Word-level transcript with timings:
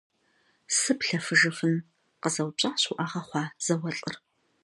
-Сыплъэфыжыфын?– 0.77 1.75
къызэупщӀащ 2.21 2.83
уӏэгъэ 2.91 3.21
хъуа 3.27 3.43
зауэлӏыр. 3.65 4.15